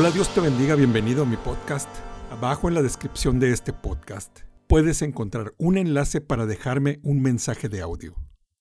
Hola, 0.00 0.12
Dios 0.12 0.32
te 0.32 0.40
bendiga, 0.40 0.76
bienvenido 0.76 1.24
a 1.24 1.26
mi 1.26 1.36
podcast. 1.36 1.88
Abajo 2.30 2.68
en 2.68 2.74
la 2.74 2.82
descripción 2.82 3.40
de 3.40 3.50
este 3.50 3.72
podcast 3.72 4.42
puedes 4.68 5.02
encontrar 5.02 5.54
un 5.58 5.76
enlace 5.76 6.20
para 6.20 6.46
dejarme 6.46 7.00
un 7.02 7.20
mensaje 7.20 7.68
de 7.68 7.80
audio. 7.80 8.14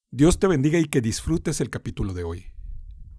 Dios 0.09 0.39
te 0.39 0.47
bendiga 0.47 0.79
y 0.79 0.85
que 0.85 0.99
disfrutes 0.99 1.61
el 1.61 1.69
capítulo 1.69 2.15
de 2.15 2.23
hoy. 2.23 2.45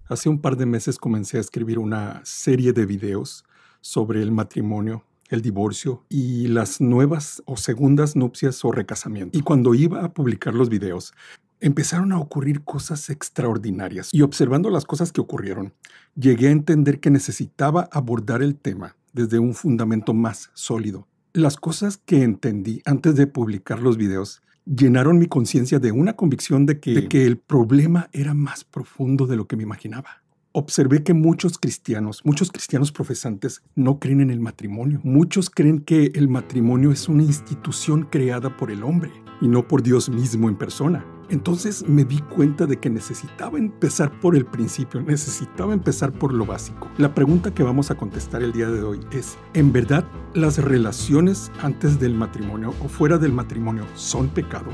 Hace 0.09 0.27
un 0.27 0.41
par 0.41 0.57
de 0.57 0.65
meses 0.65 0.97
comencé 0.97 1.37
a 1.37 1.39
escribir 1.39 1.79
una 1.79 2.19
serie 2.25 2.73
de 2.73 2.85
videos 2.85 3.45
sobre 3.79 4.21
el 4.21 4.33
matrimonio, 4.33 5.05
el 5.29 5.41
divorcio 5.41 6.03
y 6.09 6.47
las 6.47 6.81
nuevas 6.81 7.41
o 7.45 7.55
segundas 7.55 8.17
nupcias 8.17 8.65
o 8.65 8.73
recasamiento. 8.73 9.37
Y 9.37 9.43
cuando 9.43 9.73
iba 9.75 10.03
a 10.03 10.13
publicar 10.13 10.53
los 10.53 10.67
videos, 10.67 11.13
empezaron 11.59 12.11
a 12.11 12.19
ocurrir 12.19 12.61
cosas 12.63 13.09
extraordinarias. 13.09 14.09
Y 14.11 14.21
observando 14.21 14.69
las 14.69 14.85
cosas 14.85 15.11
que 15.11 15.21
ocurrieron, 15.21 15.73
llegué 16.15 16.47
a 16.47 16.51
entender 16.51 16.99
que 16.99 17.09
necesitaba 17.09 17.89
abordar 17.91 18.41
el 18.41 18.55
tema 18.55 18.95
desde 19.13 19.39
un 19.39 19.53
fundamento 19.53 20.13
más 20.13 20.49
sólido. 20.53 21.07
Las 21.33 21.57
cosas 21.57 21.97
que 21.97 22.23
entendí 22.23 22.81
antes 22.85 23.15
de 23.15 23.27
publicar 23.27 23.79
los 23.81 23.97
videos 23.97 24.41
llenaron 24.65 25.17
mi 25.17 25.27
conciencia 25.27 25.79
de 25.79 25.91
una 25.91 26.13
convicción 26.13 26.65
de 26.65 26.79
que, 26.79 27.07
que 27.07 27.25
el 27.25 27.37
problema 27.37 28.09
era 28.11 28.33
más 28.33 28.63
profundo 28.63 29.25
de 29.25 29.35
lo 29.35 29.47
que 29.47 29.55
me 29.55 29.63
imaginaba. 29.63 30.21
Observé 30.51 31.03
que 31.03 31.13
muchos 31.13 31.59
cristianos, 31.59 32.21
muchos 32.23 32.49
cristianos 32.51 32.91
profesantes 32.91 33.61
no 33.75 33.99
creen 33.99 34.21
en 34.21 34.31
el 34.31 34.39
matrimonio. 34.39 34.99
Muchos 35.03 35.47
creen 35.47 35.79
que 35.79 36.11
el 36.15 36.27
matrimonio 36.27 36.91
es 36.91 37.07
una 37.07 37.21
institución 37.21 38.07
creada 38.09 38.57
por 38.57 38.71
el 38.71 38.83
hombre 38.83 39.11
y 39.41 39.47
no 39.47 39.67
por 39.67 39.83
Dios 39.83 40.09
mismo 40.09 40.49
en 40.49 40.57
persona. 40.57 41.05
Entonces 41.29 41.87
me 41.87 42.03
di 42.03 42.17
cuenta 42.17 42.65
de 42.65 42.77
que 42.77 42.89
necesitaba 42.89 43.59
empezar 43.59 44.19
por 44.19 44.35
el 44.35 44.47
principio, 44.47 45.03
necesitaba 45.03 45.71
empezar 45.71 46.11
por 46.11 46.33
lo 46.33 46.47
básico. 46.47 46.89
La 46.97 47.13
pregunta 47.13 47.53
que 47.53 47.61
vamos 47.61 47.91
a 47.91 47.95
contestar 47.95 48.41
el 48.41 48.51
día 48.51 48.71
de 48.71 48.81
hoy 48.81 48.99
es, 49.11 49.37
¿en 49.53 49.71
verdad 49.71 50.03
las 50.33 50.57
relaciones 50.57 51.51
antes 51.61 51.99
del 51.99 52.15
matrimonio 52.15 52.73
o 52.83 52.87
fuera 52.87 53.19
del 53.19 53.33
matrimonio 53.33 53.85
son 53.93 54.29
pecado? 54.29 54.71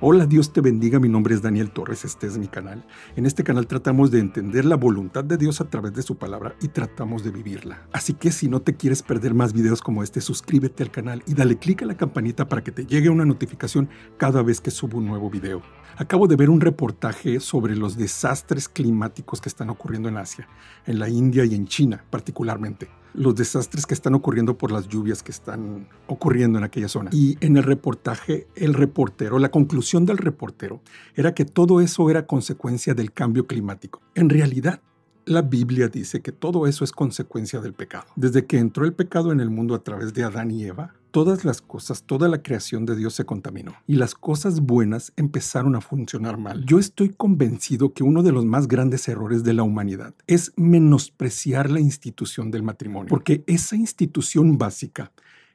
Hola, 0.00 0.26
Dios 0.26 0.52
te 0.52 0.60
bendiga. 0.60 1.00
Mi 1.00 1.08
nombre 1.08 1.34
es 1.34 1.42
Daniel 1.42 1.72
Torres. 1.72 2.04
Este 2.04 2.28
es 2.28 2.38
mi 2.38 2.46
canal. 2.46 2.86
En 3.16 3.26
este 3.26 3.42
canal 3.42 3.66
tratamos 3.66 4.12
de 4.12 4.20
entender 4.20 4.64
la 4.64 4.76
voluntad 4.76 5.24
de 5.24 5.36
Dios 5.36 5.60
a 5.60 5.68
través 5.68 5.92
de 5.92 6.02
su 6.02 6.16
palabra 6.16 6.54
y 6.62 6.68
tratamos 6.68 7.24
de 7.24 7.32
vivirla. 7.32 7.82
Así 7.90 8.14
que 8.14 8.30
si 8.30 8.48
no 8.48 8.62
te 8.62 8.76
quieres 8.76 9.02
perder 9.02 9.34
más 9.34 9.52
videos 9.52 9.82
como 9.82 10.04
este, 10.04 10.20
suscríbete 10.20 10.84
al 10.84 10.92
canal 10.92 11.24
y 11.26 11.34
dale 11.34 11.58
clic 11.58 11.82
a 11.82 11.86
la 11.86 11.96
campanita 11.96 12.48
para 12.48 12.62
que 12.62 12.70
te 12.70 12.86
llegue 12.86 13.08
una 13.08 13.24
notificación 13.24 13.88
cada 14.18 14.40
vez 14.44 14.60
que 14.60 14.70
subo 14.70 14.98
un 14.98 15.06
nuevo 15.06 15.30
video. 15.30 15.62
Acabo 15.96 16.28
de 16.28 16.36
ver 16.36 16.48
un 16.48 16.60
reportaje 16.60 17.40
sobre 17.40 17.74
los 17.74 17.96
desastres 17.96 18.68
climáticos 18.68 19.40
que 19.40 19.48
están 19.48 19.68
ocurriendo 19.68 20.08
en 20.08 20.18
Asia, 20.18 20.46
en 20.86 21.00
la 21.00 21.08
India 21.08 21.44
y 21.44 21.56
en 21.56 21.66
China 21.66 22.04
particularmente 22.08 22.88
los 23.14 23.34
desastres 23.34 23.86
que 23.86 23.94
están 23.94 24.14
ocurriendo 24.14 24.56
por 24.56 24.70
las 24.70 24.88
lluvias 24.88 25.22
que 25.22 25.32
están 25.32 25.88
ocurriendo 26.06 26.58
en 26.58 26.64
aquella 26.64 26.88
zona. 26.88 27.10
Y 27.12 27.36
en 27.40 27.56
el 27.56 27.62
reportaje, 27.62 28.46
el 28.54 28.74
reportero, 28.74 29.38
la 29.38 29.50
conclusión 29.50 30.06
del 30.06 30.18
reportero 30.18 30.80
era 31.14 31.34
que 31.34 31.44
todo 31.44 31.80
eso 31.80 32.10
era 32.10 32.26
consecuencia 32.26 32.94
del 32.94 33.12
cambio 33.12 33.46
climático. 33.46 34.00
En 34.14 34.28
realidad, 34.28 34.80
la 35.24 35.42
Biblia 35.42 35.88
dice 35.88 36.22
que 36.22 36.32
todo 36.32 36.66
eso 36.66 36.84
es 36.84 36.92
consecuencia 36.92 37.60
del 37.60 37.74
pecado. 37.74 38.06
Desde 38.16 38.46
que 38.46 38.58
entró 38.58 38.84
el 38.84 38.94
pecado 38.94 39.30
en 39.30 39.40
el 39.40 39.50
mundo 39.50 39.74
a 39.74 39.82
través 39.82 40.14
de 40.14 40.24
Adán 40.24 40.50
y 40.50 40.64
Eva, 40.64 40.94
todas 41.10 41.44
las 41.44 41.60
cosas, 41.60 42.02
toda 42.02 42.28
la 42.28 42.42
creación 42.42 42.86
de 42.86 42.96
Dios 42.96 43.14
se 43.14 43.24
contaminó 43.24 43.74
y 43.86 43.96
las 43.96 44.14
cosas 44.14 44.60
buenas 44.60 45.12
empezaron 45.16 45.74
a 45.76 45.80
funcionar 45.80 46.38
mal. 46.38 46.64
Yo 46.64 46.78
estoy 46.78 47.10
convencido 47.10 47.92
que 47.92 48.04
uno 48.04 48.22
de 48.22 48.32
los 48.32 48.44
más 48.44 48.68
grandes 48.68 49.08
errores 49.08 49.44
de 49.44 49.54
la 49.54 49.62
humanidad 49.62 50.14
es 50.26 50.52
menospreciar 50.56 51.70
la 51.70 51.80
institución 51.80 52.50
del 52.50 52.62
matrimonio, 52.62 53.08
porque 53.08 53.44
esa 53.46 53.76
institución 53.76 54.58
básica 54.58 55.12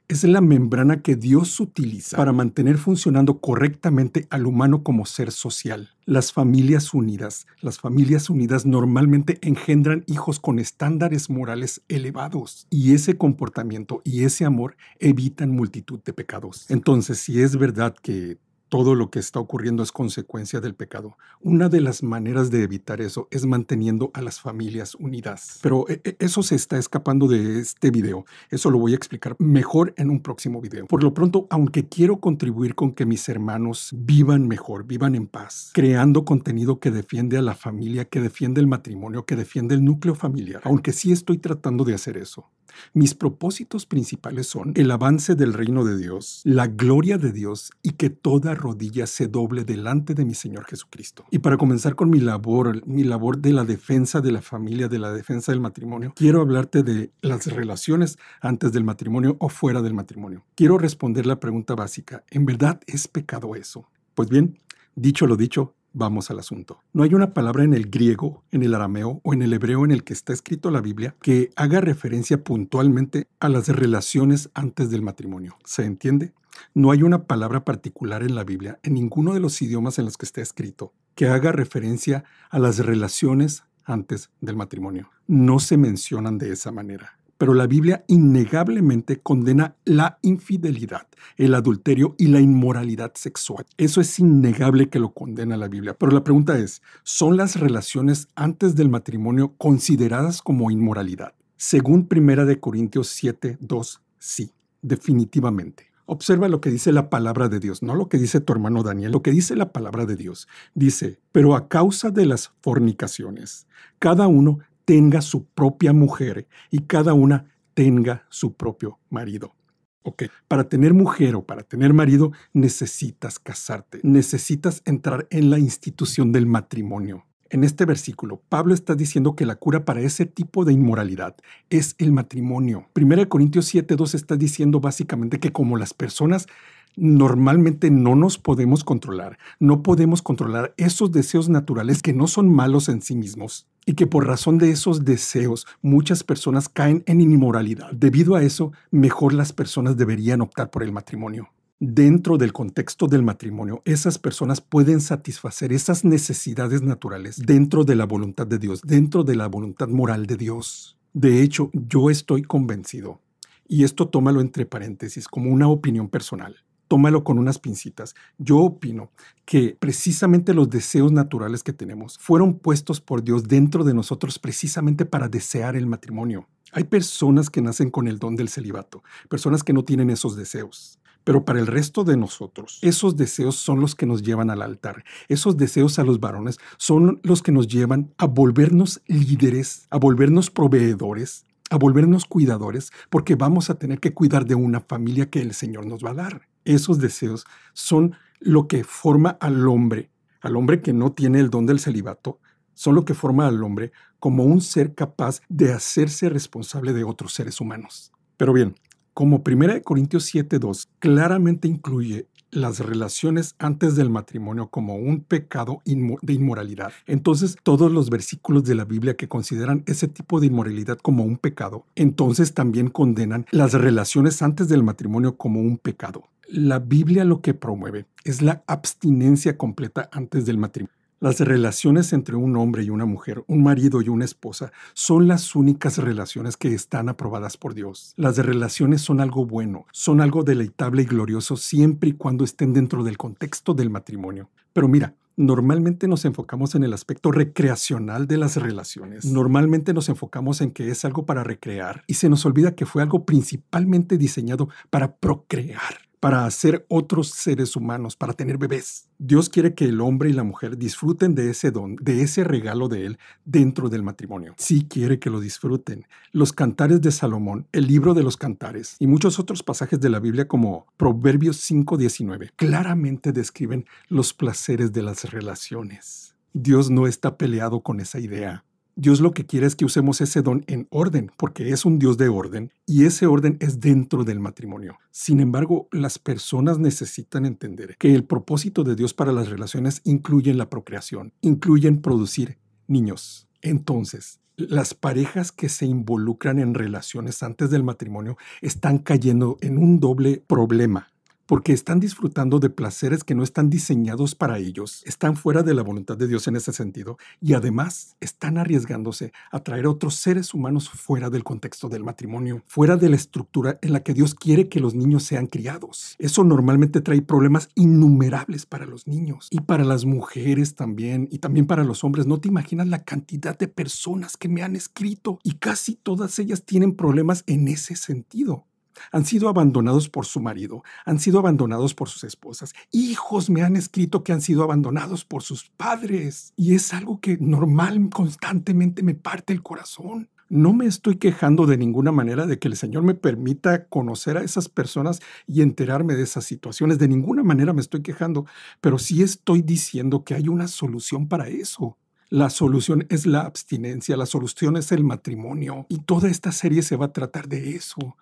es 0.08 0.24
la 0.24 0.40
membrana 0.40 1.00
que 1.00 1.16
Dios 1.16 1.58
utiliza 1.60 2.16
para 2.16 2.32
mantener 2.32 2.76
funcionando 2.76 3.38
correctamente 3.40 4.26
al 4.30 4.46
humano 4.46 4.82
como 4.82 5.06
ser 5.06 5.32
social. 5.32 5.90
Las 6.04 6.32
familias 6.32 6.92
unidas, 6.92 7.46
las 7.60 7.78
familias 7.78 8.28
unidas 8.28 8.66
normalmente 8.66 9.38
engendran 9.40 10.04
hijos 10.06 10.40
con 10.40 10.58
estándares 10.58 11.30
morales 11.30 11.82
elevados 11.88 12.66
y 12.68 12.92
ese 12.92 13.16
comportamiento 13.16 14.02
y 14.04 14.24
ese 14.24 14.44
amor 14.44 14.76
evitan 14.98 15.50
multitud 15.50 16.00
de 16.04 16.12
pecados. 16.12 16.66
Entonces, 16.68 17.18
si 17.18 17.40
es 17.40 17.56
verdad 17.56 17.94
que 18.02 18.38
todo 18.74 18.96
lo 18.96 19.08
que 19.08 19.20
está 19.20 19.38
ocurriendo 19.38 19.84
es 19.84 19.92
consecuencia 19.92 20.60
del 20.60 20.74
pecado. 20.74 21.16
Una 21.40 21.68
de 21.68 21.80
las 21.80 22.02
maneras 22.02 22.50
de 22.50 22.64
evitar 22.64 23.00
eso 23.00 23.28
es 23.30 23.46
manteniendo 23.46 24.10
a 24.14 24.20
las 24.20 24.40
familias 24.40 24.96
unidas. 24.96 25.60
Pero 25.62 25.88
eh, 25.88 26.00
eh, 26.02 26.16
eso 26.18 26.42
se 26.42 26.56
está 26.56 26.76
escapando 26.76 27.28
de 27.28 27.60
este 27.60 27.92
video. 27.92 28.24
Eso 28.50 28.72
lo 28.72 28.80
voy 28.80 28.92
a 28.92 28.96
explicar 28.96 29.36
mejor 29.38 29.94
en 29.96 30.10
un 30.10 30.20
próximo 30.20 30.60
video. 30.60 30.88
Por 30.88 31.04
lo 31.04 31.14
pronto, 31.14 31.46
aunque 31.50 31.88
quiero 31.88 32.18
contribuir 32.18 32.74
con 32.74 32.90
que 32.90 33.06
mis 33.06 33.28
hermanos 33.28 33.90
vivan 33.96 34.48
mejor, 34.48 34.84
vivan 34.84 35.14
en 35.14 35.28
paz, 35.28 35.70
creando 35.72 36.24
contenido 36.24 36.80
que 36.80 36.90
defiende 36.90 37.38
a 37.38 37.42
la 37.42 37.54
familia, 37.54 38.06
que 38.06 38.20
defiende 38.20 38.60
el 38.60 38.66
matrimonio, 38.66 39.24
que 39.24 39.36
defiende 39.36 39.76
el 39.76 39.84
núcleo 39.84 40.16
familiar, 40.16 40.62
aunque 40.64 40.92
sí 40.92 41.12
estoy 41.12 41.38
tratando 41.38 41.84
de 41.84 41.94
hacer 41.94 42.16
eso. 42.16 42.50
Mis 42.92 43.14
propósitos 43.14 43.86
principales 43.86 44.46
son 44.46 44.72
el 44.76 44.90
avance 44.90 45.34
del 45.34 45.52
reino 45.52 45.84
de 45.84 45.96
Dios, 45.96 46.40
la 46.44 46.66
gloria 46.66 47.18
de 47.18 47.32
Dios 47.32 47.70
y 47.82 47.92
que 47.92 48.10
toda 48.10 48.54
rodilla 48.64 49.06
se 49.06 49.28
doble 49.28 49.64
delante 49.64 50.14
de 50.14 50.24
mi 50.24 50.34
Señor 50.34 50.64
Jesucristo. 50.64 51.24
Y 51.30 51.38
para 51.38 51.56
comenzar 51.56 51.94
con 51.94 52.10
mi 52.10 52.20
labor, 52.20 52.86
mi 52.86 53.04
labor 53.04 53.38
de 53.38 53.52
la 53.52 53.64
defensa 53.64 54.20
de 54.20 54.32
la 54.32 54.42
familia, 54.42 54.88
de 54.88 54.98
la 54.98 55.12
defensa 55.12 55.52
del 55.52 55.60
matrimonio, 55.60 56.12
quiero 56.16 56.40
hablarte 56.40 56.82
de 56.82 57.12
las 57.22 57.46
relaciones 57.46 58.18
antes 58.40 58.72
del 58.72 58.84
matrimonio 58.84 59.36
o 59.38 59.48
fuera 59.48 59.82
del 59.82 59.94
matrimonio. 59.94 60.44
Quiero 60.54 60.78
responder 60.78 61.26
la 61.26 61.40
pregunta 61.40 61.74
básica, 61.74 62.24
¿en 62.30 62.44
verdad 62.44 62.80
es 62.86 63.06
pecado 63.08 63.54
eso? 63.54 63.88
Pues 64.14 64.28
bien, 64.28 64.58
dicho 64.96 65.26
lo 65.26 65.36
dicho, 65.36 65.74
Vamos 65.96 66.28
al 66.32 66.40
asunto. 66.40 66.80
No 66.92 67.04
hay 67.04 67.14
una 67.14 67.32
palabra 67.34 67.62
en 67.62 67.72
el 67.72 67.88
griego, 67.88 68.42
en 68.50 68.64
el 68.64 68.74
arameo 68.74 69.20
o 69.22 69.32
en 69.32 69.42
el 69.42 69.52
hebreo 69.52 69.84
en 69.84 69.92
el 69.92 70.02
que 70.02 70.12
está 70.12 70.32
escrito 70.32 70.72
la 70.72 70.80
Biblia 70.80 71.14
que 71.22 71.50
haga 71.54 71.80
referencia 71.80 72.42
puntualmente 72.42 73.28
a 73.38 73.48
las 73.48 73.68
relaciones 73.68 74.50
antes 74.54 74.90
del 74.90 75.02
matrimonio. 75.02 75.56
¿Se 75.64 75.84
entiende? 75.84 76.32
No 76.74 76.90
hay 76.90 77.02
una 77.02 77.24
palabra 77.24 77.64
particular 77.64 78.22
en 78.22 78.34
la 78.34 78.44
Biblia, 78.44 78.78
en 78.82 78.94
ninguno 78.94 79.34
de 79.34 79.40
los 79.40 79.60
idiomas 79.62 79.98
en 79.98 80.04
los 80.04 80.16
que 80.16 80.26
está 80.26 80.40
escrito, 80.40 80.92
que 81.14 81.28
haga 81.28 81.52
referencia 81.52 82.24
a 82.50 82.58
las 82.58 82.78
relaciones 82.78 83.64
antes 83.84 84.30
del 84.40 84.56
matrimonio. 84.56 85.10
No 85.26 85.58
se 85.58 85.76
mencionan 85.76 86.38
de 86.38 86.52
esa 86.52 86.72
manera 86.72 87.18
pero 87.38 87.54
la 87.54 87.66
Biblia 87.66 88.04
innegablemente 88.08 89.20
condena 89.20 89.76
la 89.84 90.18
infidelidad, 90.22 91.08
el 91.36 91.54
adulterio 91.54 92.14
y 92.18 92.28
la 92.28 92.40
inmoralidad 92.40 93.12
sexual. 93.14 93.66
Eso 93.76 94.00
es 94.00 94.18
innegable 94.18 94.88
que 94.88 94.98
lo 94.98 95.12
condena 95.12 95.56
la 95.56 95.68
Biblia. 95.68 95.94
Pero 95.94 96.12
la 96.12 96.24
pregunta 96.24 96.58
es, 96.58 96.82
¿son 97.02 97.36
las 97.36 97.56
relaciones 97.56 98.28
antes 98.34 98.76
del 98.76 98.88
matrimonio 98.88 99.54
consideradas 99.58 100.42
como 100.42 100.70
inmoralidad? 100.70 101.34
Según 101.56 102.08
1 102.10 102.46
de 102.46 102.60
Corintios 102.60 103.08
7, 103.08 103.58
2, 103.60 104.02
sí, 104.18 104.50
definitivamente. 104.82 105.93
Observa 106.06 106.48
lo 106.48 106.60
que 106.60 106.70
dice 106.70 106.92
la 106.92 107.08
palabra 107.08 107.48
de 107.48 107.60
Dios, 107.60 107.82
no 107.82 107.94
lo 107.94 108.08
que 108.08 108.18
dice 108.18 108.40
tu 108.40 108.52
hermano 108.52 108.82
Daniel, 108.82 109.12
lo 109.12 109.22
que 109.22 109.30
dice 109.30 109.56
la 109.56 109.72
palabra 109.72 110.04
de 110.04 110.16
Dios. 110.16 110.48
Dice, 110.74 111.20
pero 111.32 111.54
a 111.54 111.68
causa 111.68 112.10
de 112.10 112.26
las 112.26 112.52
fornicaciones, 112.60 113.66
cada 113.98 114.26
uno 114.26 114.58
tenga 114.84 115.22
su 115.22 115.46
propia 115.46 115.92
mujer 115.92 116.46
y 116.70 116.80
cada 116.80 117.14
una 117.14 117.46
tenga 117.72 118.26
su 118.28 118.54
propio 118.54 118.98
marido. 119.08 119.54
Ok, 120.02 120.24
para 120.48 120.68
tener 120.68 120.92
mujer 120.92 121.34
o 121.34 121.46
para 121.46 121.62
tener 121.62 121.94
marido 121.94 122.32
necesitas 122.52 123.38
casarte, 123.38 124.00
necesitas 124.02 124.82
entrar 124.84 125.26
en 125.30 125.48
la 125.48 125.58
institución 125.58 126.30
del 126.30 126.44
matrimonio. 126.44 127.24
En 127.54 127.62
este 127.62 127.84
versículo, 127.84 128.42
Pablo 128.48 128.74
está 128.74 128.96
diciendo 128.96 129.36
que 129.36 129.46
la 129.46 129.54
cura 129.54 129.84
para 129.84 130.00
ese 130.00 130.26
tipo 130.26 130.64
de 130.64 130.72
inmoralidad 130.72 131.36
es 131.70 131.94
el 131.98 132.10
matrimonio. 132.10 132.88
1 132.96 133.28
Corintios 133.28 133.72
7.2 133.72 134.14
está 134.16 134.34
diciendo 134.34 134.80
básicamente 134.80 135.38
que 135.38 135.52
como 135.52 135.76
las 135.76 135.94
personas 135.94 136.48
normalmente 136.96 137.92
no 137.92 138.16
nos 138.16 138.38
podemos 138.38 138.82
controlar, 138.82 139.38
no 139.60 139.84
podemos 139.84 140.20
controlar 140.20 140.74
esos 140.78 141.12
deseos 141.12 141.48
naturales 141.48 142.02
que 142.02 142.12
no 142.12 142.26
son 142.26 142.52
malos 142.52 142.88
en 142.88 143.00
sí 143.02 143.14
mismos 143.14 143.68
y 143.86 143.94
que 143.94 144.08
por 144.08 144.26
razón 144.26 144.58
de 144.58 144.72
esos 144.72 145.04
deseos 145.04 145.64
muchas 145.80 146.24
personas 146.24 146.68
caen 146.68 147.04
en 147.06 147.20
inmoralidad. 147.20 147.92
Debido 147.92 148.34
a 148.34 148.42
eso, 148.42 148.72
mejor 148.90 149.32
las 149.32 149.52
personas 149.52 149.96
deberían 149.96 150.40
optar 150.40 150.70
por 150.70 150.82
el 150.82 150.90
matrimonio. 150.90 151.53
Dentro 151.80 152.38
del 152.38 152.52
contexto 152.52 153.08
del 153.08 153.24
matrimonio, 153.24 153.82
esas 153.84 154.16
personas 154.16 154.60
pueden 154.60 155.00
satisfacer 155.00 155.72
esas 155.72 156.04
necesidades 156.04 156.82
naturales 156.82 157.42
dentro 157.44 157.82
de 157.82 157.96
la 157.96 158.06
voluntad 158.06 158.46
de 158.46 158.60
Dios, 158.60 158.80
dentro 158.82 159.24
de 159.24 159.34
la 159.34 159.48
voluntad 159.48 159.88
moral 159.88 160.26
de 160.26 160.36
Dios. 160.36 160.96
De 161.12 161.42
hecho, 161.42 161.70
yo 161.72 162.10
estoy 162.10 162.42
convencido, 162.42 163.20
y 163.66 163.82
esto 163.82 164.08
tómalo 164.08 164.40
entre 164.40 164.66
paréntesis 164.66 165.26
como 165.26 165.50
una 165.50 165.66
opinión 165.66 166.08
personal, 166.08 166.54
tómalo 166.86 167.24
con 167.24 167.40
unas 167.40 167.58
pincitas. 167.58 168.14
Yo 168.38 168.58
opino 168.58 169.10
que 169.44 169.76
precisamente 169.76 170.54
los 170.54 170.70
deseos 170.70 171.10
naturales 171.10 171.64
que 171.64 171.72
tenemos 171.72 172.18
fueron 172.18 172.56
puestos 172.56 173.00
por 173.00 173.24
Dios 173.24 173.48
dentro 173.48 173.82
de 173.82 173.94
nosotros 173.94 174.38
precisamente 174.38 175.06
para 175.06 175.28
desear 175.28 175.74
el 175.74 175.88
matrimonio. 175.88 176.46
Hay 176.70 176.84
personas 176.84 177.50
que 177.50 177.62
nacen 177.62 177.90
con 177.90 178.06
el 178.06 178.20
don 178.20 178.36
del 178.36 178.48
celibato, 178.48 179.02
personas 179.28 179.64
que 179.64 179.72
no 179.72 179.84
tienen 179.84 180.10
esos 180.10 180.36
deseos. 180.36 181.00
Pero 181.24 181.44
para 181.44 181.58
el 181.58 181.66
resto 181.66 182.04
de 182.04 182.16
nosotros, 182.16 182.78
esos 182.82 183.16
deseos 183.16 183.56
son 183.56 183.80
los 183.80 183.94
que 183.94 184.06
nos 184.06 184.22
llevan 184.22 184.50
al 184.50 184.62
altar. 184.62 185.04
Esos 185.28 185.56
deseos 185.56 185.98
a 185.98 186.04
los 186.04 186.20
varones 186.20 186.58
son 186.76 187.20
los 187.22 187.42
que 187.42 187.50
nos 187.50 187.66
llevan 187.66 188.12
a 188.18 188.26
volvernos 188.26 189.00
líderes, 189.06 189.86
a 189.90 189.98
volvernos 189.98 190.50
proveedores, 190.50 191.46
a 191.70 191.76
volvernos 191.76 192.26
cuidadores, 192.26 192.92
porque 193.08 193.36
vamos 193.36 193.70
a 193.70 193.78
tener 193.78 194.00
que 194.00 194.12
cuidar 194.12 194.44
de 194.44 194.54
una 194.54 194.80
familia 194.80 195.30
que 195.30 195.40
el 195.40 195.54
Señor 195.54 195.86
nos 195.86 196.04
va 196.04 196.10
a 196.10 196.14
dar. 196.14 196.48
Esos 196.64 196.98
deseos 196.98 197.46
son 197.72 198.14
lo 198.38 198.68
que 198.68 198.84
forma 198.84 199.30
al 199.40 199.66
hombre, 199.66 200.10
al 200.42 200.56
hombre 200.56 200.82
que 200.82 200.92
no 200.92 201.12
tiene 201.12 201.40
el 201.40 201.48
don 201.48 201.64
del 201.64 201.80
celibato, 201.80 202.38
son 202.74 202.94
lo 202.94 203.04
que 203.04 203.14
forma 203.14 203.46
al 203.46 203.62
hombre 203.62 203.92
como 204.18 204.44
un 204.44 204.60
ser 204.60 204.94
capaz 204.94 205.40
de 205.48 205.72
hacerse 205.72 206.28
responsable 206.28 206.92
de 206.92 207.04
otros 207.04 207.32
seres 207.32 207.60
humanos. 207.60 208.12
Pero 208.36 208.52
bien, 208.52 208.74
como 209.14 209.42
1 209.46 209.82
Corintios 209.82 210.34
7.2 210.34 210.88
claramente 210.98 211.68
incluye 211.68 212.26
las 212.50 212.78
relaciones 212.80 213.54
antes 213.58 213.96
del 213.96 214.10
matrimonio 214.10 214.68
como 214.68 214.96
un 214.96 215.20
pecado 215.20 215.80
de 215.84 216.32
inmoralidad. 216.32 216.92
Entonces, 217.06 217.56
todos 217.62 217.90
los 217.90 218.10
versículos 218.10 218.64
de 218.64 218.74
la 218.74 218.84
Biblia 218.84 219.16
que 219.16 219.28
consideran 219.28 219.82
ese 219.86 220.08
tipo 220.08 220.40
de 220.40 220.46
inmoralidad 220.46 220.98
como 220.98 221.24
un 221.24 221.36
pecado, 221.36 221.84
entonces 221.96 222.54
también 222.54 222.90
condenan 222.90 223.46
las 223.50 223.72
relaciones 223.72 224.40
antes 224.42 224.68
del 224.68 224.82
matrimonio 224.82 225.36
como 225.36 225.60
un 225.60 225.78
pecado. 225.78 226.24
La 226.46 226.78
Biblia 226.78 227.24
lo 227.24 227.40
que 227.40 227.54
promueve 227.54 228.06
es 228.24 228.42
la 228.42 228.62
abstinencia 228.66 229.56
completa 229.56 230.08
antes 230.12 230.46
del 230.46 230.58
matrimonio. 230.58 231.03
Las 231.24 231.40
relaciones 231.40 232.12
entre 232.12 232.36
un 232.36 232.54
hombre 232.54 232.82
y 232.82 232.90
una 232.90 233.06
mujer, 233.06 233.44
un 233.46 233.62
marido 233.62 234.02
y 234.02 234.10
una 234.10 234.26
esposa, 234.26 234.72
son 234.92 235.26
las 235.26 235.56
únicas 235.56 235.96
relaciones 235.96 236.58
que 236.58 236.74
están 236.74 237.08
aprobadas 237.08 237.56
por 237.56 237.72
Dios. 237.72 238.12
Las 238.18 238.36
relaciones 238.36 239.00
son 239.00 239.22
algo 239.22 239.46
bueno, 239.46 239.86
son 239.90 240.20
algo 240.20 240.42
deleitable 240.42 241.00
y 241.00 241.06
glorioso 241.06 241.56
siempre 241.56 242.10
y 242.10 242.12
cuando 242.12 242.44
estén 242.44 242.74
dentro 242.74 243.02
del 243.04 243.16
contexto 243.16 243.72
del 243.72 243.88
matrimonio. 243.88 244.50
Pero 244.74 244.86
mira, 244.86 245.14
Normalmente 245.36 246.06
nos 246.06 246.24
enfocamos 246.26 246.76
en 246.76 246.84
el 246.84 246.92
aspecto 246.92 247.32
recreacional 247.32 248.28
de 248.28 248.36
las 248.36 248.56
relaciones. 248.56 249.24
Normalmente 249.24 249.92
nos 249.92 250.08
enfocamos 250.08 250.60
en 250.60 250.70
que 250.70 250.90
es 250.90 251.04
algo 251.04 251.26
para 251.26 251.42
recrear 251.42 252.04
y 252.06 252.14
se 252.14 252.28
nos 252.28 252.46
olvida 252.46 252.76
que 252.76 252.86
fue 252.86 253.02
algo 253.02 253.24
principalmente 253.24 254.16
diseñado 254.16 254.68
para 254.90 255.16
procrear 255.16 256.04
para 256.24 256.46
hacer 256.46 256.86
otros 256.88 257.28
seres 257.28 257.76
humanos, 257.76 258.16
para 258.16 258.32
tener 258.32 258.56
bebés. 258.56 259.10
Dios 259.18 259.50
quiere 259.50 259.74
que 259.74 259.84
el 259.84 260.00
hombre 260.00 260.30
y 260.30 260.32
la 260.32 260.42
mujer 260.42 260.78
disfruten 260.78 261.34
de 261.34 261.50
ese 261.50 261.70
don, 261.70 261.96
de 261.96 262.22
ese 262.22 262.44
regalo 262.44 262.88
de 262.88 263.04
Él 263.04 263.18
dentro 263.44 263.90
del 263.90 264.02
matrimonio. 264.02 264.54
Sí 264.56 264.86
quiere 264.88 265.18
que 265.18 265.28
lo 265.28 265.38
disfruten. 265.38 266.06
Los 266.32 266.54
cantares 266.54 267.02
de 267.02 267.12
Salomón, 267.12 267.68
el 267.72 267.88
libro 267.88 268.14
de 268.14 268.22
los 268.22 268.38
cantares 268.38 268.96
y 268.98 269.06
muchos 269.06 269.38
otros 269.38 269.62
pasajes 269.62 270.00
de 270.00 270.08
la 270.08 270.18
Biblia 270.18 270.48
como 270.48 270.86
Proverbios 270.96 271.70
5.19 271.70 272.52
claramente 272.56 273.30
describen 273.30 273.84
los 274.08 274.32
placeres 274.32 274.94
de 274.94 275.02
las 275.02 275.30
relaciones. 275.30 276.34
Dios 276.54 276.88
no 276.88 277.06
está 277.06 277.36
peleado 277.36 277.82
con 277.82 278.00
esa 278.00 278.18
idea. 278.18 278.63
Dios 278.96 279.20
lo 279.20 279.32
que 279.32 279.44
quiere 279.44 279.66
es 279.66 279.74
que 279.74 279.84
usemos 279.84 280.20
ese 280.20 280.40
don 280.40 280.64
en 280.68 280.86
orden, 280.90 281.32
porque 281.36 281.70
es 281.70 281.84
un 281.84 281.98
Dios 281.98 282.16
de 282.16 282.28
orden 282.28 282.72
y 282.86 283.06
ese 283.06 283.26
orden 283.26 283.56
es 283.60 283.80
dentro 283.80 284.22
del 284.22 284.38
matrimonio. 284.38 284.98
Sin 285.10 285.40
embargo, 285.40 285.88
las 285.90 286.20
personas 286.20 286.78
necesitan 286.78 287.44
entender 287.44 287.96
que 287.98 288.14
el 288.14 288.24
propósito 288.24 288.84
de 288.84 288.94
Dios 288.94 289.12
para 289.12 289.32
las 289.32 289.48
relaciones 289.48 290.00
incluye 290.04 290.54
la 290.54 290.70
procreación, 290.70 291.32
incluyen 291.40 292.02
producir 292.02 292.58
niños. 292.86 293.48
Entonces, 293.62 294.38
las 294.56 294.94
parejas 294.94 295.50
que 295.50 295.68
se 295.68 295.86
involucran 295.86 296.60
en 296.60 296.74
relaciones 296.74 297.42
antes 297.42 297.70
del 297.70 297.82
matrimonio 297.82 298.36
están 298.60 298.98
cayendo 298.98 299.56
en 299.60 299.78
un 299.78 299.98
doble 299.98 300.44
problema 300.46 301.13
porque 301.46 301.72
están 301.72 302.00
disfrutando 302.00 302.58
de 302.58 302.70
placeres 302.70 303.24
que 303.24 303.34
no 303.34 303.42
están 303.42 303.70
diseñados 303.70 304.34
para 304.34 304.58
ellos, 304.58 305.02
están 305.04 305.36
fuera 305.36 305.62
de 305.62 305.74
la 305.74 305.82
voluntad 305.82 306.16
de 306.16 306.26
Dios 306.26 306.46
en 306.48 306.56
ese 306.56 306.72
sentido 306.72 307.18
y 307.40 307.54
además 307.54 308.16
están 308.20 308.58
arriesgándose 308.58 309.32
a 309.50 309.60
traer 309.60 309.86
otros 309.86 310.16
seres 310.16 310.54
humanos 310.54 310.88
fuera 310.88 311.30
del 311.30 311.44
contexto 311.44 311.88
del 311.88 312.04
matrimonio, 312.04 312.62
fuera 312.66 312.96
de 312.96 313.08
la 313.08 313.16
estructura 313.16 313.78
en 313.82 313.92
la 313.92 314.02
que 314.02 314.14
Dios 314.14 314.34
quiere 314.34 314.68
que 314.68 314.80
los 314.80 314.94
niños 314.94 315.24
sean 315.24 315.46
criados. 315.46 316.16
Eso 316.18 316.44
normalmente 316.44 317.00
trae 317.00 317.22
problemas 317.22 317.68
innumerables 317.74 318.66
para 318.66 318.86
los 318.86 319.06
niños 319.06 319.48
y 319.50 319.60
para 319.60 319.84
las 319.84 320.04
mujeres 320.04 320.74
también 320.74 321.28
y 321.30 321.38
también 321.38 321.66
para 321.66 321.84
los 321.84 322.04
hombres. 322.04 322.26
No 322.26 322.40
te 322.40 322.48
imaginas 322.48 322.88
la 322.88 323.04
cantidad 323.04 323.58
de 323.58 323.68
personas 323.68 324.36
que 324.36 324.48
me 324.48 324.62
han 324.62 324.76
escrito 324.76 325.38
y 325.42 325.54
casi 325.54 325.96
todas 325.96 326.38
ellas 326.38 326.64
tienen 326.64 326.94
problemas 326.94 327.44
en 327.46 327.68
ese 327.68 327.96
sentido. 327.96 328.66
Han 329.12 329.24
sido 329.24 329.48
abandonados 329.48 330.08
por 330.08 330.26
su 330.26 330.40
marido, 330.40 330.82
han 331.04 331.18
sido 331.18 331.38
abandonados 331.38 331.94
por 331.94 332.08
sus 332.08 332.24
esposas. 332.24 332.74
Hijos 332.92 333.50
me 333.50 333.62
han 333.62 333.76
escrito 333.76 334.24
que 334.24 334.32
han 334.32 334.40
sido 334.40 334.62
abandonados 334.62 335.24
por 335.24 335.42
sus 335.42 335.70
padres. 335.70 336.52
Y 336.56 336.74
es 336.74 336.92
algo 336.92 337.20
que 337.20 337.36
normal, 337.40 338.08
constantemente 338.10 339.02
me 339.02 339.14
parte 339.14 339.52
el 339.52 339.62
corazón. 339.62 340.28
No 340.50 340.72
me 340.74 340.86
estoy 340.86 341.16
quejando 341.16 341.66
de 341.66 341.78
ninguna 341.78 342.12
manera 342.12 342.46
de 342.46 342.58
que 342.58 342.68
el 342.68 342.76
Señor 342.76 343.02
me 343.02 343.14
permita 343.14 343.86
conocer 343.86 344.36
a 344.36 344.42
esas 344.42 344.68
personas 344.68 345.20
y 345.46 345.62
enterarme 345.62 346.14
de 346.14 346.22
esas 346.22 346.44
situaciones. 346.44 346.98
De 346.98 347.08
ninguna 347.08 347.42
manera 347.42 347.72
me 347.72 347.80
estoy 347.80 348.02
quejando, 348.02 348.46
pero 348.80 348.98
sí 348.98 349.22
estoy 349.22 349.62
diciendo 349.62 350.22
que 350.22 350.34
hay 350.34 350.48
una 350.48 350.68
solución 350.68 351.28
para 351.28 351.48
eso. 351.48 351.96
La 352.28 352.50
solución 352.50 353.06
es 353.08 353.26
la 353.26 353.40
abstinencia, 353.40 354.16
la 354.16 354.26
solución 354.26 354.76
es 354.76 354.92
el 354.92 355.02
matrimonio. 355.02 355.86
Y 355.88 356.00
toda 356.00 356.28
esta 356.28 356.52
serie 356.52 356.82
se 356.82 356.96
va 356.96 357.06
a 357.06 357.12
tratar 357.12 357.48
de 357.48 357.70
eso 357.76 358.16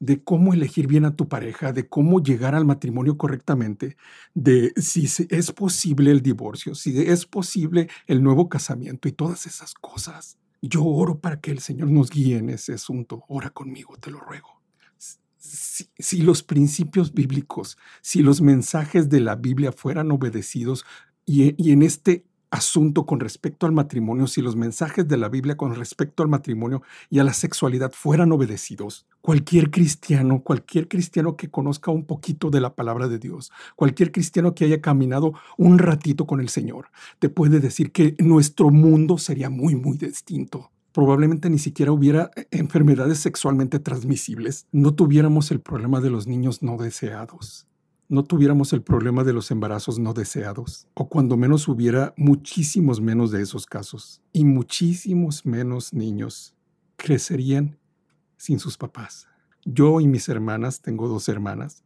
de 0.00 0.24
cómo 0.24 0.54
elegir 0.54 0.86
bien 0.86 1.04
a 1.04 1.14
tu 1.14 1.28
pareja, 1.28 1.72
de 1.72 1.86
cómo 1.86 2.22
llegar 2.22 2.54
al 2.54 2.64
matrimonio 2.64 3.18
correctamente, 3.18 3.96
de 4.34 4.72
si 4.76 5.06
es 5.28 5.52
posible 5.52 6.10
el 6.10 6.22
divorcio, 6.22 6.74
si 6.74 6.98
es 7.02 7.26
posible 7.26 7.88
el 8.06 8.22
nuevo 8.22 8.48
casamiento 8.48 9.08
y 9.08 9.12
todas 9.12 9.46
esas 9.46 9.74
cosas. 9.74 10.38
Yo 10.62 10.84
oro 10.84 11.20
para 11.20 11.40
que 11.40 11.50
el 11.50 11.60
Señor 11.60 11.90
nos 11.90 12.10
guíe 12.10 12.38
en 12.38 12.50
ese 12.50 12.74
asunto. 12.74 13.24
Ora 13.28 13.50
conmigo, 13.50 13.96
te 13.98 14.10
lo 14.10 14.20
ruego. 14.20 14.60
Si, 15.38 16.22
los 16.22 16.42
principios 16.42 17.14
bíblicos, 17.14 17.78
si 18.02 18.22
los 18.22 18.42
mensajes 18.42 19.08
de 19.08 19.20
la 19.20 19.36
Biblia 19.36 19.72
fueran 19.72 20.10
obedecidos 20.10 20.84
y, 21.24 21.54
y 21.62 21.72
en 21.72 21.82
este 21.82 22.26
asunto 22.50 23.06
con 23.06 23.20
respecto 23.20 23.66
al 23.66 23.72
matrimonio, 23.72 24.26
si 24.26 24.42
los 24.42 24.56
mensajes 24.56 25.06
de 25.06 25.16
la 25.16 25.28
Biblia 25.28 25.56
con 25.56 25.74
respecto 25.74 26.22
al 26.22 26.28
matrimonio 26.28 26.82
y 27.08 27.20
a 27.20 27.24
la 27.24 27.32
sexualidad 27.32 27.92
fueran 27.92 28.32
obedecidos, 28.32 29.06
cualquier 29.20 29.70
cristiano, 29.70 30.42
cualquier 30.42 30.88
cristiano 30.88 31.36
que 31.36 31.50
conozca 31.50 31.90
un 31.90 32.04
poquito 32.04 32.50
de 32.50 32.60
la 32.60 32.74
palabra 32.74 33.08
de 33.08 33.18
Dios, 33.18 33.52
cualquier 33.76 34.12
cristiano 34.12 34.54
que 34.54 34.64
haya 34.64 34.80
caminado 34.80 35.34
un 35.56 35.78
ratito 35.78 36.26
con 36.26 36.40
el 36.40 36.48
Señor, 36.48 36.88
te 37.18 37.28
puede 37.28 37.60
decir 37.60 37.92
que 37.92 38.16
nuestro 38.18 38.70
mundo 38.70 39.18
sería 39.18 39.50
muy, 39.50 39.76
muy 39.76 39.96
distinto. 39.96 40.70
Probablemente 40.92 41.48
ni 41.50 41.60
siquiera 41.60 41.92
hubiera 41.92 42.32
enfermedades 42.50 43.18
sexualmente 43.20 43.78
transmisibles, 43.78 44.66
no 44.72 44.92
tuviéramos 44.92 45.52
el 45.52 45.60
problema 45.60 46.00
de 46.00 46.10
los 46.10 46.26
niños 46.26 46.62
no 46.62 46.76
deseados 46.78 47.69
no 48.10 48.24
tuviéramos 48.24 48.72
el 48.72 48.82
problema 48.82 49.22
de 49.22 49.32
los 49.32 49.52
embarazos 49.52 50.00
no 50.00 50.12
deseados, 50.12 50.88
o 50.94 51.08
cuando 51.08 51.36
menos 51.36 51.68
hubiera 51.68 52.12
muchísimos 52.16 53.00
menos 53.00 53.30
de 53.30 53.40
esos 53.40 53.66
casos, 53.66 54.20
y 54.32 54.44
muchísimos 54.44 55.46
menos 55.46 55.94
niños 55.94 56.52
crecerían 56.96 57.78
sin 58.36 58.58
sus 58.58 58.76
papás. 58.76 59.28
Yo 59.64 60.00
y 60.00 60.08
mis 60.08 60.28
hermanas, 60.28 60.82
tengo 60.82 61.06
dos 61.06 61.28
hermanas, 61.28 61.84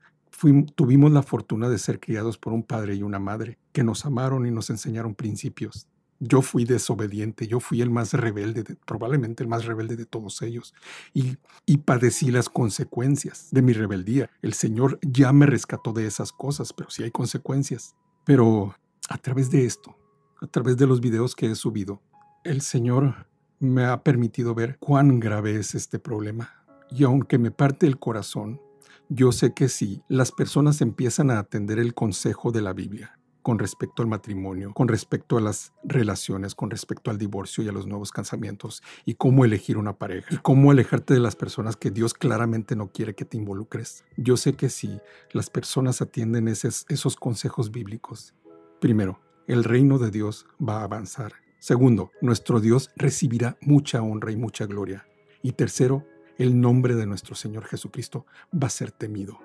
tuvimos 0.74 1.12
la 1.12 1.22
fortuna 1.22 1.68
de 1.68 1.78
ser 1.78 2.00
criados 2.00 2.38
por 2.38 2.54
un 2.54 2.62
padre 2.62 2.94
y 2.94 3.02
una 3.02 3.18
madre 3.18 3.58
que 3.72 3.84
nos 3.84 4.06
amaron 4.06 4.46
y 4.46 4.50
nos 4.50 4.70
enseñaron 4.70 5.14
principios. 5.14 5.88
Yo 6.20 6.42
fui 6.42 6.64
desobediente, 6.64 7.46
yo 7.46 7.60
fui 7.60 7.82
el 7.82 7.90
más 7.90 8.12
rebelde, 8.12 8.64
probablemente 8.86 9.42
el 9.42 9.48
más 9.48 9.64
rebelde 9.64 9.96
de 9.96 10.06
todos 10.06 10.40
ellos, 10.42 10.74
y, 11.12 11.36
y 11.66 11.78
padecí 11.78 12.30
las 12.30 12.48
consecuencias 12.48 13.48
de 13.50 13.62
mi 13.62 13.72
rebeldía. 13.72 14.30
El 14.42 14.54
Señor 14.54 14.98
ya 15.02 15.32
me 15.32 15.46
rescató 15.46 15.92
de 15.92 16.06
esas 16.06 16.32
cosas, 16.32 16.72
pero 16.72 16.90
sí 16.90 17.02
hay 17.02 17.10
consecuencias. 17.10 17.96
Pero 18.24 18.74
a 19.08 19.18
través 19.18 19.50
de 19.50 19.66
esto, 19.66 19.96
a 20.40 20.46
través 20.46 20.76
de 20.76 20.86
los 20.86 21.00
videos 21.00 21.34
que 21.34 21.50
he 21.50 21.54
subido, 21.54 22.00
el 22.44 22.60
Señor 22.60 23.26
me 23.58 23.84
ha 23.84 24.02
permitido 24.02 24.54
ver 24.54 24.78
cuán 24.78 25.20
grave 25.20 25.56
es 25.56 25.74
este 25.74 25.98
problema. 25.98 26.64
Y 26.90 27.04
aunque 27.04 27.38
me 27.38 27.50
parte 27.50 27.86
el 27.86 27.98
corazón, 27.98 28.60
yo 29.08 29.32
sé 29.32 29.52
que 29.52 29.68
si 29.68 30.02
las 30.08 30.32
personas 30.32 30.80
empiezan 30.80 31.30
a 31.30 31.38
atender 31.38 31.78
el 31.78 31.94
consejo 31.94 32.52
de 32.52 32.62
la 32.62 32.72
Biblia, 32.72 33.18
con 33.44 33.58
respecto 33.58 34.00
al 34.02 34.08
matrimonio, 34.08 34.72
con 34.72 34.88
respecto 34.88 35.36
a 35.36 35.40
las 35.42 35.74
relaciones, 35.84 36.54
con 36.54 36.70
respecto 36.70 37.10
al 37.10 37.18
divorcio 37.18 37.62
y 37.62 37.68
a 37.68 37.72
los 37.72 37.86
nuevos 37.86 38.10
casamientos, 38.10 38.82
y 39.04 39.16
cómo 39.16 39.44
elegir 39.44 39.76
una 39.76 39.98
pareja, 39.98 40.34
y 40.34 40.38
cómo 40.38 40.70
alejarte 40.70 41.12
de 41.12 41.20
las 41.20 41.36
personas 41.36 41.76
que 41.76 41.90
Dios 41.90 42.14
claramente 42.14 42.74
no 42.74 42.90
quiere 42.90 43.14
que 43.14 43.26
te 43.26 43.36
involucres. 43.36 44.02
Yo 44.16 44.38
sé 44.38 44.54
que 44.54 44.70
si 44.70 44.98
las 45.30 45.50
personas 45.50 46.00
atienden 46.00 46.48
esos, 46.48 46.86
esos 46.88 47.16
consejos 47.16 47.70
bíblicos, 47.70 48.32
primero, 48.80 49.20
el 49.46 49.62
reino 49.62 49.98
de 49.98 50.10
Dios 50.10 50.46
va 50.58 50.80
a 50.80 50.84
avanzar. 50.84 51.34
Segundo, 51.58 52.12
nuestro 52.22 52.60
Dios 52.60 52.92
recibirá 52.96 53.58
mucha 53.60 54.00
honra 54.00 54.32
y 54.32 54.36
mucha 54.36 54.64
gloria. 54.64 55.06
Y 55.42 55.52
tercero, 55.52 56.06
el 56.38 56.58
nombre 56.58 56.94
de 56.94 57.04
nuestro 57.04 57.34
Señor 57.34 57.66
Jesucristo 57.66 58.24
va 58.54 58.68
a 58.68 58.70
ser 58.70 58.90
temido. 58.90 59.38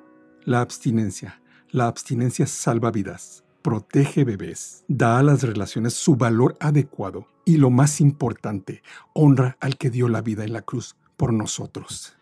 La 0.45 0.61
abstinencia. 0.61 1.41
La 1.71 1.87
abstinencia 1.87 2.47
salva 2.47 2.91
vidas, 2.91 3.43
protege 3.61 4.23
bebés, 4.23 4.83
da 4.87 5.19
a 5.19 5.23
las 5.23 5.43
relaciones 5.43 5.93
su 5.93 6.15
valor 6.15 6.55
adecuado 6.59 7.27
y 7.45 7.57
lo 7.57 7.69
más 7.69 8.01
importante, 8.01 8.83
honra 9.13 9.57
al 9.59 9.77
que 9.77 9.89
dio 9.89 10.07
la 10.07 10.21
vida 10.21 10.43
en 10.43 10.53
la 10.53 10.61
cruz 10.61 10.95
por 11.17 11.33
nosotros. 11.33 12.13